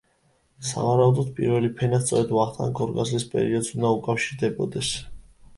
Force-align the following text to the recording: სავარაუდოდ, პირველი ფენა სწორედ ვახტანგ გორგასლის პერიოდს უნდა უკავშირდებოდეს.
სავარაუდოდ, 0.69 1.27
პირველი 1.39 1.69
ფენა 1.81 1.99
სწორედ 2.05 2.33
ვახტანგ 2.37 2.73
გორგასლის 2.81 3.29
პერიოდს 3.35 3.71
უნდა 3.77 3.93
უკავშირდებოდეს. 3.99 4.91